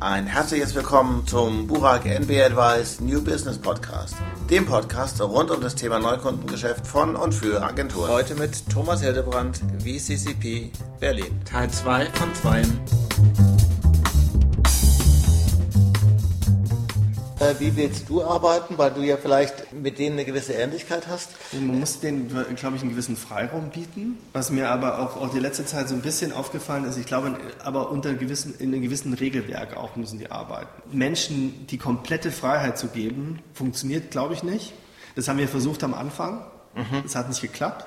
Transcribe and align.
Ein 0.00 0.26
herzliches 0.26 0.76
Willkommen 0.76 1.26
zum 1.26 1.66
Burak 1.66 2.06
NB 2.06 2.30
Advice 2.40 3.00
New 3.00 3.20
Business 3.20 3.58
Podcast, 3.58 4.14
dem 4.48 4.64
Podcast 4.64 5.20
rund 5.20 5.50
um 5.50 5.60
das 5.60 5.74
Thema 5.74 5.98
Neukundengeschäft 5.98 6.86
von 6.86 7.16
und 7.16 7.34
für 7.34 7.60
Agenturen. 7.60 8.08
Heute 8.08 8.36
mit 8.36 8.68
Thomas 8.70 9.02
Hildebrand, 9.02 9.60
VCCP 9.80 10.70
Berlin. 11.00 11.40
Teil 11.44 11.68
2 11.68 12.06
von 12.12 12.32
2. 12.32 13.57
wie 17.58 17.76
willst 17.76 18.08
du 18.08 18.22
arbeiten, 18.22 18.78
weil 18.78 18.90
du 18.90 19.02
ja 19.02 19.16
vielleicht 19.16 19.72
mit 19.72 19.98
denen 19.98 20.16
eine 20.16 20.24
gewisse 20.24 20.52
Ähnlichkeit 20.52 21.06
hast? 21.08 21.30
Man 21.52 21.80
muss 21.80 22.00
denen, 22.00 22.28
glaube 22.28 22.76
ich, 22.76 22.82
einen 22.82 22.90
gewissen 22.90 23.16
Freiraum 23.16 23.70
bieten. 23.70 24.18
Was 24.32 24.50
mir 24.50 24.70
aber 24.70 24.98
auch, 24.98 25.16
auch 25.20 25.30
die 25.30 25.38
letzte 25.38 25.64
Zeit 25.64 25.88
so 25.88 25.94
ein 25.94 26.02
bisschen 26.02 26.32
aufgefallen 26.32 26.84
ist, 26.84 26.96
ich 26.96 27.06
glaube, 27.06 27.36
aber 27.64 27.90
unter 27.90 28.14
gewissen, 28.14 28.54
in 28.58 28.72
einem 28.72 28.82
gewissen 28.82 29.12
Regelwerk 29.14 29.76
auch 29.76 29.96
müssen 29.96 30.18
die 30.18 30.30
arbeiten. 30.30 30.68
Menschen 30.90 31.66
die 31.66 31.78
komplette 31.78 32.30
Freiheit 32.30 32.78
zu 32.78 32.88
geben, 32.88 33.40
funktioniert, 33.54 34.10
glaube 34.10 34.34
ich, 34.34 34.42
nicht. 34.42 34.72
Das 35.14 35.28
haben 35.28 35.38
wir 35.38 35.48
versucht 35.48 35.82
am 35.84 35.94
Anfang. 35.94 36.44
Mhm. 36.74 37.02
Das 37.02 37.16
hat 37.16 37.28
nicht 37.28 37.42
geklappt. 37.42 37.84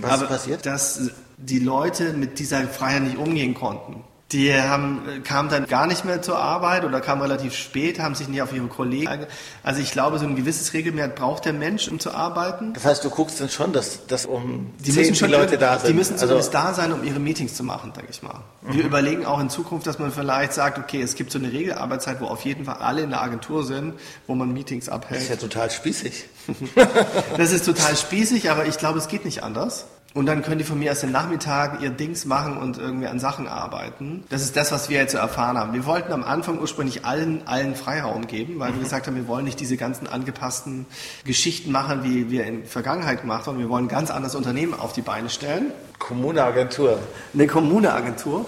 Was 0.00 0.12
aber 0.12 0.22
ist 0.24 0.28
passiert? 0.28 0.66
Dass 0.66 1.10
die 1.36 1.58
Leute 1.58 2.12
mit 2.12 2.38
dieser 2.38 2.66
Freiheit 2.66 3.02
nicht 3.02 3.16
umgehen 3.16 3.54
konnten. 3.54 4.04
Die 4.32 4.52
haben, 4.52 5.22
kamen 5.24 5.48
dann 5.48 5.66
gar 5.66 5.86
nicht 5.86 6.04
mehr 6.04 6.20
zur 6.20 6.38
Arbeit 6.38 6.84
oder 6.84 7.00
kamen 7.00 7.22
relativ 7.22 7.54
spät, 7.54 7.98
haben 7.98 8.14
sich 8.14 8.28
nicht 8.28 8.42
auf 8.42 8.52
ihre 8.52 8.66
Kollegen. 8.66 9.26
Also 9.62 9.80
ich 9.80 9.90
glaube, 9.90 10.18
so 10.18 10.26
ein 10.26 10.36
gewisses 10.36 10.74
Regelwerk 10.74 11.16
braucht 11.16 11.46
der 11.46 11.54
Mensch, 11.54 11.88
um 11.88 11.98
zu 11.98 12.12
arbeiten. 12.12 12.74
Das 12.74 12.84
heißt, 12.84 13.02
du 13.02 13.08
guckst 13.08 13.40
dann 13.40 13.48
schon, 13.48 13.72
dass, 13.72 14.06
dass 14.06 14.26
um 14.26 14.70
die 14.80 14.92
müssen 14.92 15.14
schon, 15.14 15.28
die 15.28 15.34
Leute 15.34 15.56
da 15.56 15.78
sind. 15.78 15.88
Die 15.88 15.94
müssen 15.94 16.12
also 16.12 16.26
zumindest 16.26 16.54
also, 16.54 16.68
da 16.68 16.74
sein, 16.74 16.92
um 16.92 17.04
ihre 17.04 17.20
Meetings 17.20 17.54
zu 17.54 17.64
machen, 17.64 17.94
denke 17.94 18.10
ich 18.10 18.22
mal. 18.22 18.42
Mhm. 18.60 18.74
Wir 18.74 18.84
überlegen 18.84 19.24
auch 19.24 19.40
in 19.40 19.48
Zukunft, 19.48 19.86
dass 19.86 19.98
man 19.98 20.12
vielleicht 20.12 20.52
sagt, 20.52 20.78
okay, 20.78 21.00
es 21.00 21.14
gibt 21.14 21.32
so 21.32 21.38
eine 21.38 21.50
Regelarbeitszeit, 21.50 22.20
wo 22.20 22.26
auf 22.26 22.44
jeden 22.44 22.66
Fall 22.66 22.76
alle 22.76 23.00
in 23.00 23.10
der 23.10 23.22
Agentur 23.22 23.64
sind, 23.64 23.94
wo 24.26 24.34
man 24.34 24.52
Meetings 24.52 24.90
abhält. 24.90 25.22
Das 25.22 25.22
ist 25.22 25.30
ja 25.30 25.36
total 25.36 25.70
spießig. 25.70 26.26
das 27.38 27.52
ist 27.52 27.64
total 27.64 27.96
spießig, 27.96 28.50
aber 28.50 28.66
ich 28.66 28.76
glaube, 28.76 28.98
es 28.98 29.08
geht 29.08 29.24
nicht 29.24 29.42
anders. 29.42 29.86
Und 30.18 30.26
dann 30.26 30.42
können 30.42 30.58
die 30.58 30.64
von 30.64 30.80
mir 30.80 30.86
erst 30.86 31.04
den 31.04 31.12
Nachmittag 31.12 31.80
ihr 31.80 31.90
Dings 31.90 32.24
machen 32.24 32.56
und 32.56 32.76
irgendwie 32.76 33.06
an 33.06 33.20
Sachen 33.20 33.46
arbeiten. 33.46 34.24
Das 34.30 34.42
ist 34.42 34.56
das, 34.56 34.72
was 34.72 34.88
wir 34.88 34.98
jetzt 34.98 35.12
so 35.12 35.18
erfahren 35.18 35.56
haben. 35.56 35.74
Wir 35.74 35.86
wollten 35.86 36.12
am 36.12 36.24
Anfang 36.24 36.58
ursprünglich 36.58 37.04
allen, 37.04 37.46
allen 37.46 37.76
Freiraum 37.76 38.26
geben, 38.26 38.58
weil 38.58 38.70
wir 38.70 38.78
mhm. 38.78 38.82
gesagt 38.82 39.06
haben, 39.06 39.14
wir 39.14 39.28
wollen 39.28 39.44
nicht 39.44 39.60
diese 39.60 39.76
ganzen 39.76 40.08
angepassten 40.08 40.86
Geschichten 41.24 41.70
machen, 41.70 42.02
wie 42.02 42.32
wir 42.32 42.46
in 42.46 42.62
der 42.62 42.68
Vergangenheit 42.68 43.20
gemacht 43.20 43.46
haben. 43.46 43.60
Wir 43.60 43.68
wollen 43.68 43.84
ein 43.84 43.88
ganz 43.88 44.10
anderes 44.10 44.34
Unternehmen 44.34 44.74
auf 44.74 44.92
die 44.92 45.02
Beine 45.02 45.30
stellen. 45.30 45.70
Kommuneagentur. 46.00 46.98
Eine 47.32 47.46
Kommuneagentur. 47.46 48.44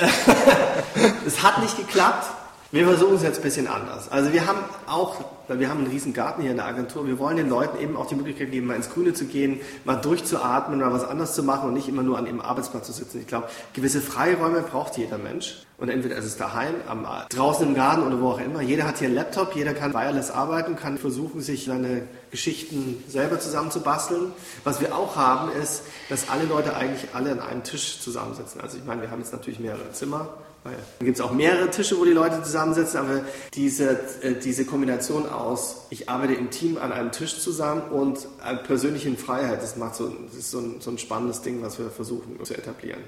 es 1.24 1.44
hat 1.44 1.62
nicht 1.62 1.76
geklappt. 1.76 2.37
Wir 2.70 2.86
versuchen 2.86 3.14
es 3.14 3.22
jetzt 3.22 3.38
ein 3.38 3.42
bisschen 3.42 3.66
anders. 3.66 4.10
Also 4.10 4.30
wir 4.34 4.46
haben 4.46 4.58
auch, 4.86 5.24
weil 5.46 5.58
wir 5.58 5.70
haben 5.70 5.78
einen 5.78 5.90
riesen 5.90 6.12
Garten 6.12 6.42
hier 6.42 6.50
in 6.50 6.58
der 6.58 6.66
Agentur, 6.66 7.06
wir 7.06 7.18
wollen 7.18 7.38
den 7.38 7.48
Leuten 7.48 7.80
eben 7.80 7.96
auch 7.96 8.04
die 8.04 8.14
Möglichkeit 8.14 8.50
geben, 8.50 8.66
mal 8.66 8.74
ins 8.74 8.90
Grüne 8.90 9.14
zu 9.14 9.24
gehen, 9.24 9.60
mal 9.86 9.96
durchzuatmen 9.96 10.78
oder 10.82 10.92
was 10.92 11.02
anderes 11.02 11.32
zu 11.32 11.42
machen 11.42 11.68
und 11.68 11.72
nicht 11.72 11.88
immer 11.88 12.02
nur 12.02 12.18
an 12.18 12.26
ihrem 12.26 12.42
Arbeitsplatz 12.42 12.86
zu 12.86 12.92
sitzen. 12.92 13.20
Ich 13.20 13.26
glaube, 13.26 13.48
gewisse 13.72 14.02
Freiräume 14.02 14.60
braucht 14.60 14.98
jeder 14.98 15.16
Mensch. 15.16 15.62
Und 15.78 15.88
entweder 15.88 16.16
ist 16.16 16.26
es 16.26 16.36
daheim, 16.36 16.74
am, 16.88 17.06
draußen 17.30 17.66
im 17.66 17.74
Garten 17.74 18.02
oder 18.02 18.20
wo 18.20 18.32
auch 18.32 18.40
immer. 18.40 18.60
Jeder 18.60 18.84
hat 18.84 18.98
hier 18.98 19.06
einen 19.06 19.14
Laptop, 19.14 19.54
jeder 19.54 19.72
kann 19.72 19.94
wireless 19.94 20.30
arbeiten, 20.30 20.76
kann 20.76 20.98
versuchen, 20.98 21.40
sich 21.40 21.64
seine 21.64 22.02
Geschichten 22.30 23.02
selber 23.08 23.40
zusammenzubasteln. 23.40 24.32
Was 24.64 24.82
wir 24.82 24.94
auch 24.94 25.16
haben, 25.16 25.52
ist, 25.52 25.84
dass 26.10 26.28
alle 26.28 26.44
Leute 26.44 26.76
eigentlich 26.76 27.14
alle 27.14 27.32
an 27.32 27.40
einem 27.40 27.62
Tisch 27.62 28.00
zusammensitzen. 28.00 28.60
Also 28.60 28.76
ich 28.76 28.84
meine, 28.84 29.00
wir 29.00 29.10
haben 29.10 29.20
jetzt 29.20 29.32
natürlich 29.32 29.60
mehrere 29.60 29.90
Zimmer, 29.92 30.28
dann 30.64 31.06
gibt 31.06 31.18
es 31.18 31.24
auch 31.24 31.32
mehrere 31.32 31.70
Tische, 31.70 31.98
wo 31.98 32.04
die 32.04 32.12
Leute 32.12 32.42
zusammensitzen, 32.42 33.00
aber 33.00 33.20
diese, 33.54 33.90
äh, 34.22 34.34
diese 34.42 34.64
Kombination 34.64 35.28
aus, 35.28 35.86
ich 35.90 36.08
arbeite 36.08 36.34
im 36.34 36.50
Team 36.50 36.78
an 36.78 36.92
einem 36.92 37.12
Tisch 37.12 37.40
zusammen 37.40 37.82
und 37.90 38.26
persönlichen 38.66 39.16
Freiheit, 39.16 39.62
das, 39.62 39.76
macht 39.76 39.94
so, 39.94 40.08
das 40.08 40.34
ist 40.34 40.50
so 40.50 40.58
ein, 40.58 40.80
so 40.80 40.90
ein 40.90 40.98
spannendes 40.98 41.42
Ding, 41.42 41.62
was 41.62 41.78
wir 41.78 41.90
versuchen 41.90 42.42
zu 42.44 42.54
etablieren. 42.54 43.02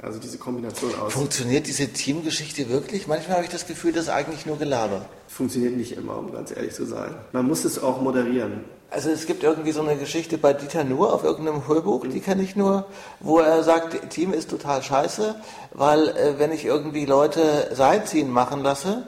Also 0.00 0.20
diese 0.20 0.38
Kombination 0.38 0.94
aus. 0.94 1.12
Funktioniert 1.12 1.66
diese 1.66 1.88
Teamgeschichte 1.88 2.68
wirklich? 2.68 3.08
Manchmal 3.08 3.38
habe 3.38 3.44
ich 3.46 3.50
das 3.50 3.66
Gefühl, 3.66 3.92
das 3.92 4.04
ist 4.04 4.10
eigentlich 4.10 4.46
nur 4.46 4.56
Gelaber. 4.56 5.06
Funktioniert 5.26 5.76
nicht 5.76 5.92
immer, 5.92 6.18
um 6.18 6.32
ganz 6.32 6.52
ehrlich 6.52 6.72
zu 6.72 6.86
sein. 6.86 7.16
Man 7.32 7.46
muss 7.46 7.64
es 7.64 7.82
auch 7.82 8.00
moderieren. 8.00 8.64
Also 8.90 9.10
es 9.10 9.26
gibt 9.26 9.42
irgendwie 9.42 9.72
so 9.72 9.82
eine 9.82 9.96
Geschichte 9.96 10.38
bei 10.38 10.52
Dieter 10.52 10.84
Nuhr 10.84 11.12
auf 11.12 11.24
irgendeinem 11.24 11.66
Hörbuch, 11.66 12.06
die 12.06 12.20
kenne 12.20 12.42
ich 12.42 12.56
nur, 12.56 12.86
wo 13.20 13.38
er 13.38 13.62
sagt, 13.62 14.10
Team 14.10 14.32
ist 14.32 14.48
total 14.48 14.82
scheiße, 14.82 15.34
weil 15.74 16.08
äh, 16.08 16.38
wenn 16.38 16.52
ich 16.52 16.64
irgendwie 16.64 17.04
Leute 17.04 17.68
Seilziehen 17.74 18.30
machen 18.30 18.62
lasse 18.62 19.02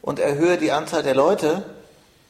und 0.00 0.20
erhöhe 0.20 0.56
die 0.56 0.72
Anzahl 0.72 1.02
der 1.02 1.14
Leute, 1.14 1.64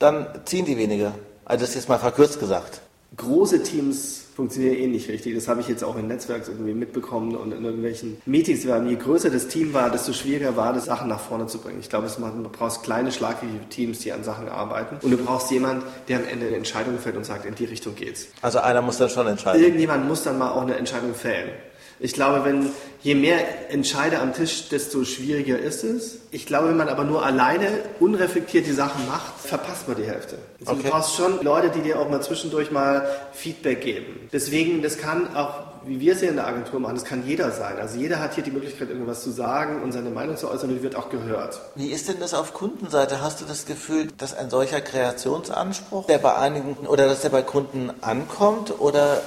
dann 0.00 0.27
ziehen 0.47 0.65
die 0.65 0.78
weniger. 0.78 1.12
Also 1.44 1.60
das 1.60 1.71
ist 1.71 1.75
jetzt 1.77 1.88
mal 1.88 1.98
verkürzt 1.98 2.41
gesagt. 2.41 2.81
Große 3.17 3.62
Teams 3.62 4.27
funktionieren 4.34 4.77
eh 4.77 4.87
nicht 4.89 5.09
richtig. 5.09 5.34
Das 5.34 5.49
habe 5.49 5.62
ich 5.62 5.69
jetzt 5.69 5.83
auch 5.83 5.97
in 5.97 6.09
Netzwerks 6.09 6.49
irgendwie 6.49 6.75
mitbekommen 6.75 7.34
und 7.37 7.53
in 7.53 7.65
irgendwelchen 7.65 8.21
Meetings. 8.27 8.65
Je 8.65 8.97
größer 8.97 9.31
das 9.31 9.49
Team 9.49 9.72
war, 9.72 9.91
desto 9.91 10.12
schwieriger 10.12 10.56
war 10.56 10.77
es, 10.77 10.84
Sachen 10.84 11.09
nach 11.09 11.21
vorne 11.21 11.47
zu 11.47 11.59
bringen. 11.59 11.78
Ich 11.81 11.89
glaube, 11.89 12.09
du 12.09 12.49
brauchst 12.50 12.83
kleine, 12.83 13.12
schlagkräftige 13.12 13.69
Teams, 13.71 14.00
die 14.00 14.12
an 14.12 14.25
Sachen 14.25 14.49
arbeiten. 14.49 14.99
Und 15.00 15.11
du 15.11 15.16
brauchst 15.16 15.50
jemanden, 15.50 15.84
der 16.09 16.19
am 16.19 16.25
Ende 16.27 16.47
eine 16.49 16.56
Entscheidung 16.56 16.99
fällt 16.99 17.16
und 17.16 17.25
sagt, 17.25 17.47
in 17.47 17.55
die 17.55 17.65
Richtung 17.65 17.95
geht's. 17.95 18.27
Also 18.43 18.59
einer 18.59 18.83
muss 18.83 18.99
dann 18.99 19.09
schon 19.09 19.27
entscheiden. 19.27 19.62
Irgendjemand 19.62 20.06
muss 20.06 20.22
dann 20.22 20.37
mal 20.37 20.50
auch 20.50 20.62
eine 20.62 20.75
Entscheidung 20.75 21.15
fällen. 21.15 21.50
Ich 21.99 22.12
glaube, 22.12 22.45
wenn 22.45 22.71
je 23.03 23.15
mehr 23.15 23.71
Entscheider 23.71 24.21
am 24.21 24.34
Tisch, 24.34 24.69
desto 24.69 25.05
schwieriger 25.05 25.59
ist 25.59 25.83
es. 25.84 26.19
Ich 26.31 26.45
glaube, 26.45 26.69
wenn 26.69 26.77
man 26.77 26.89
aber 26.89 27.05
nur 27.05 27.25
alleine 27.25 27.69
unreflektiert 28.01 28.67
die 28.67 28.73
Sachen 28.73 29.07
macht, 29.07 29.41
verpasst 29.41 29.89
man 29.89 29.97
die 29.97 30.05
Hälfte. 30.05 30.37
Also 30.61 30.73
okay. 30.73 30.83
Du 30.84 30.91
brauchst 30.91 31.17
schon 31.17 31.43
Leute, 31.43 31.71
die 31.71 31.81
dir 31.81 31.99
auch 31.99 32.11
mal 32.11 32.21
zwischendurch 32.21 32.71
mal 32.71 33.09
Feedback 33.33 33.81
geben. 33.81 34.29
Deswegen, 34.33 34.83
das 34.83 34.99
kann 34.99 35.34
auch, 35.34 35.55
wie 35.87 36.01
wir 36.01 36.12
es 36.12 36.21
hier 36.21 36.29
in 36.29 36.37
der 36.37 36.47
Agentur 36.47 36.81
machen, 36.81 36.97
das 36.97 37.05
kann 37.05 37.27
jeder 37.27 37.51
sein. 37.53 37.79
Also 37.79 37.99
jeder 37.99 38.19
hat 38.19 38.34
hier 38.34 38.45
die 38.45 38.51
Möglichkeit, 38.51 38.91
irgendwas 38.91 39.23
zu 39.23 39.31
sagen 39.31 39.83
und 39.83 39.93
seine 39.93 40.11
Meinung 40.11 40.37
zu 40.37 40.51
äußern 40.51 40.69
und 40.69 40.77
die 40.77 40.83
wird 40.83 40.97
auch 40.97 41.09
gehört. 41.09 41.61
Wie 41.77 41.93
ist 41.93 42.09
denn 42.09 42.21
das 42.21 42.34
auf 42.34 42.53
Kundenseite? 42.53 43.23
Hast 43.23 43.41
du 43.41 43.45
das 43.47 43.65
Gefühl, 43.65 44.09
dass 44.19 44.37
ein 44.37 44.51
solcher 44.51 44.81
Kreationsanspruch, 44.81 46.07
der 46.07 46.19
bei 46.19 46.34
einigen 46.34 46.75
oder 46.87 47.07
dass 47.07 47.23
der 47.23 47.31
bei 47.31 47.43
Kunden 47.43 47.91
ankommt 48.03 48.81
oder 48.81 49.23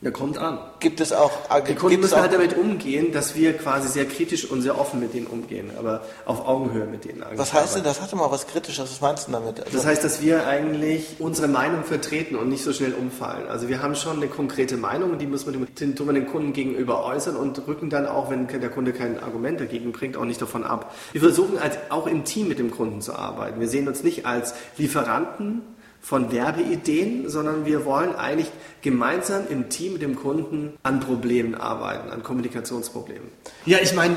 der 0.00 0.12
kommt 0.12 0.38
an. 0.38 0.58
Gibt 0.78 1.00
es 1.00 1.12
auch. 1.12 1.32
Die 1.66 1.74
Kunden 1.74 2.00
müssen 2.00 2.20
halt 2.20 2.32
damit 2.32 2.56
umgehen, 2.56 3.10
dass 3.12 3.34
wir 3.34 3.56
quasi 3.56 3.88
sehr 3.88 4.04
kritisch 4.06 4.48
und 4.48 4.62
sehr 4.62 4.78
offen 4.78 5.00
mit 5.00 5.12
denen 5.12 5.26
umgehen, 5.26 5.72
aber 5.76 6.02
auf 6.24 6.46
Augenhöhe 6.46 6.86
mit 6.86 7.04
denen 7.04 7.22
eigentlich. 7.24 7.38
Was 7.38 7.52
heißt 7.52 7.76
denn, 7.76 7.82
das 7.82 8.00
hatte 8.00 8.14
mal 8.14 8.30
was 8.30 8.46
Kritisches, 8.46 8.90
was 8.90 9.00
meinst 9.00 9.26
du 9.26 9.32
damit? 9.32 9.60
Also 9.60 9.76
das 9.76 9.86
heißt, 9.86 10.04
dass 10.04 10.22
wir 10.22 10.46
eigentlich 10.46 11.16
unsere 11.18 11.48
Meinung 11.48 11.82
vertreten 11.82 12.36
und 12.36 12.48
nicht 12.48 12.62
so 12.62 12.72
schnell 12.72 12.94
umfallen. 12.94 13.48
Also 13.48 13.68
wir 13.68 13.82
haben 13.82 13.96
schon 13.96 14.18
eine 14.18 14.28
konkrete 14.28 14.76
Meinung 14.76 15.10
und 15.10 15.18
die 15.18 15.26
müssen 15.26 15.52
wir 15.52 15.66
den, 15.66 15.96
tun 15.96 16.06
wir 16.06 16.14
den 16.14 16.28
Kunden 16.28 16.52
gegenüber 16.52 17.04
äußern 17.04 17.34
und 17.34 17.66
rücken 17.66 17.90
dann 17.90 18.06
auch, 18.06 18.30
wenn 18.30 18.46
der 18.46 18.70
Kunde 18.70 18.92
kein 18.92 19.20
Argument 19.20 19.58
dagegen 19.58 19.90
bringt, 19.90 20.16
auch 20.16 20.24
nicht 20.24 20.40
davon 20.40 20.62
ab. 20.62 20.94
Wir 21.10 21.20
versuchen 21.20 21.60
halt 21.60 21.76
auch 21.88 22.06
im 22.06 22.24
Team 22.24 22.46
mit 22.46 22.60
dem 22.60 22.70
Kunden 22.70 23.00
zu 23.00 23.14
arbeiten. 23.14 23.58
Wir 23.58 23.68
sehen 23.68 23.88
uns 23.88 24.04
nicht 24.04 24.26
als 24.26 24.54
Lieferanten, 24.76 25.62
von 26.00 26.32
Werbeideen, 26.32 27.28
sondern 27.28 27.66
wir 27.66 27.84
wollen 27.84 28.14
eigentlich 28.14 28.50
gemeinsam 28.80 29.42
im 29.50 29.68
Team 29.68 29.94
mit 29.94 30.02
dem 30.02 30.16
Kunden 30.16 30.72
an 30.82 31.00
Problemen 31.00 31.54
arbeiten, 31.54 32.10
an 32.10 32.22
Kommunikationsproblemen. 32.22 33.28
Ja, 33.66 33.78
ich 33.82 33.94
meine, 33.94 34.16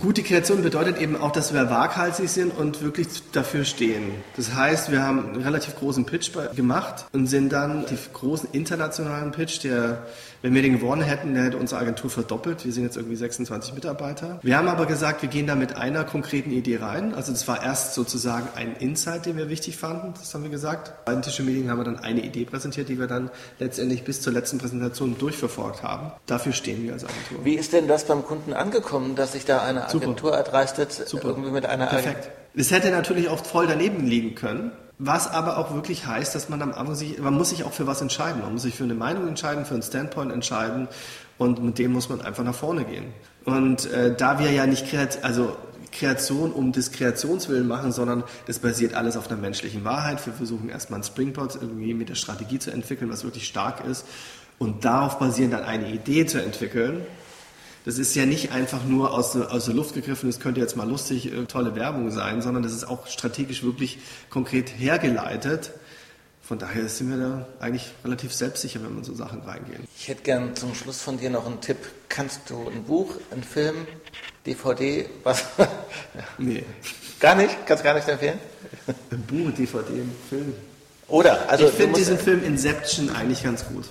gute 0.00 0.22
Kreation 0.22 0.62
bedeutet 0.62 1.00
eben 1.00 1.16
auch, 1.16 1.32
dass 1.32 1.52
wir 1.54 1.70
waghalsig 1.70 2.28
sind 2.28 2.56
und 2.56 2.82
wirklich 2.82 3.08
dafür 3.32 3.64
stehen. 3.64 4.12
Das 4.36 4.54
heißt, 4.54 4.92
wir 4.92 5.02
haben 5.02 5.30
einen 5.30 5.42
relativ 5.42 5.76
großen 5.76 6.04
Pitch 6.04 6.30
gemacht 6.54 7.06
und 7.12 7.26
sind 7.26 7.50
dann 7.52 7.86
die 7.86 7.98
großen 8.12 8.50
internationalen 8.52 9.32
Pitch, 9.32 9.64
der, 9.64 10.06
wenn 10.42 10.54
wir 10.54 10.62
den 10.62 10.72
gewonnen 10.72 11.02
hätten, 11.02 11.34
hätte 11.36 11.56
unsere 11.56 11.80
Agentur 11.80 12.10
verdoppelt. 12.10 12.64
Wir 12.64 12.72
sind 12.72 12.82
jetzt 12.82 12.96
irgendwie 12.96 13.16
26 13.16 13.74
Mitarbeiter. 13.74 14.40
Wir 14.42 14.56
haben 14.56 14.68
aber 14.68 14.86
gesagt, 14.86 15.22
wir 15.22 15.28
gehen 15.28 15.46
da 15.46 15.54
mit 15.54 15.76
einer 15.76 16.04
konkreten 16.04 16.50
Idee 16.50 16.78
rein. 16.78 17.14
Also 17.14 17.32
das 17.32 17.46
war 17.46 17.62
erst 17.62 17.94
sozusagen 17.94 18.48
ein 18.56 18.74
Insight, 18.76 19.26
den 19.26 19.36
wir 19.36 19.48
wichtig 19.48 19.76
fanden. 19.76 20.14
Das 20.18 20.34
haben 20.34 20.42
wir 20.42 20.50
gesagt. 20.50 21.04
Beim 21.04 21.22
Tische-Meeting 21.22 21.70
haben 21.70 21.78
wir 21.78 21.84
dann 21.84 21.98
eine 21.98 22.22
Idee 22.22 22.44
präsentiert, 22.44 22.88
die 22.88 22.98
wir 22.98 23.06
dann 23.06 23.30
letztendlich 23.60 24.02
bis 24.02 24.20
zur 24.20 24.32
letzten 24.32 24.58
Präsentation 24.58 25.16
durchverfolgt 25.16 25.82
haben. 25.82 26.12
Dafür 26.26 26.52
stehen 26.52 26.82
wir 26.82 26.92
als 26.92 27.04
Agentur. 27.04 27.44
Wie 27.44 27.54
ist 27.54 27.72
denn 27.72 27.86
das 27.86 28.04
beim 28.04 28.24
Kunden 28.24 28.52
angekommen, 28.52 29.14
dass 29.14 29.32
sich 29.32 29.44
da 29.44 29.62
eine 29.62 29.86
Agentur 29.86 30.16
Super. 30.16 30.36
erdreistet, 30.36 30.92
Super. 30.92 31.28
irgendwie 31.28 31.50
mit 31.50 31.66
einer 31.66 31.86
Perfekt. 31.86 32.30
Es 32.54 32.70
hätte 32.70 32.90
natürlich 32.90 33.28
auch 33.28 33.44
voll 33.44 33.66
daneben 33.66 34.06
liegen 34.06 34.34
können. 34.34 34.72
Was 34.98 35.28
aber 35.28 35.58
auch 35.58 35.74
wirklich 35.74 36.06
heißt, 36.06 36.34
dass 36.34 36.48
man 36.48 36.62
am 36.62 36.72
Anfang 36.72 36.94
sich, 36.94 37.18
man 37.18 37.34
muss 37.34 37.50
sich 37.50 37.64
auch 37.64 37.72
für 37.72 37.86
was 37.86 38.00
entscheiden. 38.00 38.42
Man 38.42 38.52
muss 38.52 38.62
sich 38.62 38.74
für 38.74 38.84
eine 38.84 38.94
Meinung 38.94 39.26
entscheiden, 39.26 39.64
für 39.64 39.74
einen 39.74 39.82
Standpoint 39.82 40.30
entscheiden 40.30 40.88
und 41.38 41.62
mit 41.62 41.78
dem 41.78 41.92
muss 41.92 42.08
man 42.08 42.20
einfach 42.20 42.44
nach 42.44 42.54
vorne 42.54 42.84
gehen. 42.84 43.06
Und 43.44 43.90
äh, 43.90 44.14
da 44.14 44.38
wir 44.38 44.50
ja 44.52 44.66
nicht 44.66 44.88
kreativ, 44.88 45.24
also 45.24 45.56
Kreation 45.90 46.52
um 46.52 46.72
des 46.72 46.90
Kreationswillen 46.90 47.66
machen, 47.68 47.92
sondern 47.92 48.24
das 48.46 48.58
basiert 48.58 48.94
alles 48.94 49.16
auf 49.16 49.30
einer 49.30 49.40
menschlichen 49.40 49.84
Wahrheit. 49.84 50.24
Wir 50.24 50.32
versuchen 50.32 50.68
erstmal 50.68 51.00
ein 51.00 51.04
Springboard 51.04 51.56
irgendwie 51.60 51.94
mit 51.94 52.08
der 52.08 52.14
Strategie 52.14 52.58
zu 52.58 52.70
entwickeln, 52.70 53.10
was 53.10 53.24
wirklich 53.24 53.46
stark 53.46 53.84
ist 53.84 54.06
und 54.58 54.84
darauf 54.84 55.18
basierend 55.18 55.54
dann 55.54 55.64
eine 55.64 55.90
Idee 55.90 56.26
zu 56.26 56.42
entwickeln, 56.42 57.02
Das 57.84 57.98
ist 57.98 58.14
ja 58.14 58.26
nicht 58.26 58.52
einfach 58.52 58.84
nur 58.84 59.12
aus, 59.12 59.34
aus 59.36 59.64
der 59.64 59.74
Luft 59.74 59.94
gegriffen, 59.94 60.28
das 60.28 60.38
könnte 60.38 60.60
jetzt 60.60 60.76
mal 60.76 60.88
lustig, 60.88 61.32
äh, 61.32 61.44
tolle 61.46 61.74
Werbung 61.74 62.10
sein, 62.10 62.40
sondern 62.40 62.62
das 62.62 62.72
ist 62.72 62.84
auch 62.84 63.06
strategisch 63.06 63.62
wirklich 63.64 63.98
konkret 64.30 64.68
hergeleitet. 64.78 65.72
Von 66.42 66.58
daher 66.58 66.88
sind 66.88 67.10
wir 67.10 67.16
da 67.16 67.46
eigentlich 67.60 67.92
relativ 68.04 68.32
selbstsicher, 68.34 68.82
wenn 68.82 68.94
man 68.94 69.04
so 69.04 69.14
Sachen 69.14 69.40
reingehen. 69.42 69.84
Ich 69.96 70.08
hätte 70.08 70.22
gern 70.22 70.54
zum 70.54 70.74
Schluss 70.74 71.00
von 71.00 71.18
dir 71.18 71.30
noch 71.30 71.46
einen 71.46 71.60
Tipp. 71.60 71.78
Kannst 72.08 72.50
du 72.50 72.68
ein 72.68 72.84
Buch, 72.84 73.14
einen 73.30 73.44
Film, 73.44 73.86
DVD, 74.46 75.06
was? 75.22 75.44
Nee. 76.38 76.64
Gar 77.20 77.36
nicht? 77.36 77.56
Kannst 77.66 77.84
gar 77.84 77.94
nicht 77.94 78.08
empfehlen? 78.08 78.38
Ein 79.10 79.22
Buch, 79.22 79.50
DVD, 79.56 79.92
ein 79.92 80.12
Film. 80.28 80.52
Oder? 81.08 81.48
Also 81.48 81.66
ich 81.66 81.72
finde 81.72 81.98
diesen 81.98 82.18
Film 82.18 82.42
Inception 82.44 83.10
eigentlich 83.10 83.44
ganz 83.44 83.64
gut. 83.64 83.84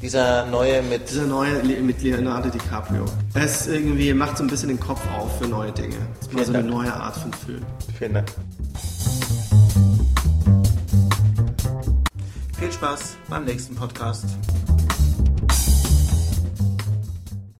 Dieser 0.00 0.46
neue 0.46 0.82
mit 0.82 1.08
Dieser 1.08 1.26
neue 1.26 1.62
mit 1.62 2.02
Leonardo 2.02 2.48
DiCaprio. 2.48 3.04
Es 3.34 3.66
irgendwie 3.66 4.12
macht 4.14 4.36
so 4.36 4.44
ein 4.44 4.48
bisschen 4.48 4.68
den 4.68 4.80
Kopf 4.80 5.00
auf 5.16 5.38
für 5.38 5.46
neue 5.48 5.72
Dinge. 5.72 5.96
Das 6.18 6.28
ist 6.28 6.32
mal 6.32 6.44
Vielen 6.44 6.46
so 6.46 6.52
eine 6.52 6.62
Dank. 6.62 6.74
neue 6.74 6.94
Art 6.94 7.16
von 7.16 7.32
Film. 7.32 7.62
Vielen 7.98 8.14
Dank. 8.14 8.28
Viel 12.58 12.72
Spaß 12.72 13.16
beim 13.28 13.44
nächsten 13.44 13.74
Podcast. 13.74 14.26